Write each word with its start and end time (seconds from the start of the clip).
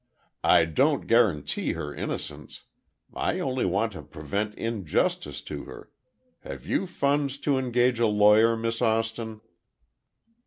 "I 0.43 0.65
don't 0.65 1.05
guarantee 1.05 1.73
her 1.73 1.93
innocence—I 1.93 3.37
only 3.39 3.65
want 3.67 3.91
to 3.91 4.01
prevent 4.01 4.55
injustice 4.55 5.41
to 5.43 5.65
her. 5.65 5.91
Have 6.39 6.65
you 6.65 6.87
funds 6.87 7.37
to 7.37 7.59
engage 7.59 7.99
a 7.99 8.07
lawyer, 8.07 8.57
Miss 8.57 8.81
Austin?" 8.81 9.41